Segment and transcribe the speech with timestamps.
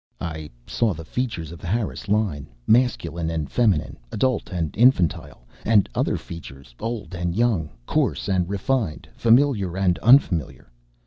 [0.19, 5.87] I saw the features of the Harris line, masculine and feminine, adult and infantile, and
[5.93, 10.71] other features old and young, coarse and refined, familiar and unfamiliar.